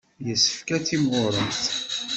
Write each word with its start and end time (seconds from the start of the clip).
Yessefk 0.27 0.67
ad 0.75 0.83
timɣuremt. 0.87 1.61